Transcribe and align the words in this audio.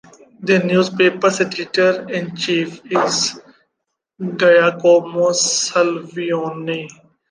The 0.39 0.57
newspaper's 0.57 1.41
editor-in-chief 1.41 2.81
is 2.91 3.39
Giacomo 4.19 5.29
Salvioni. 5.29 6.89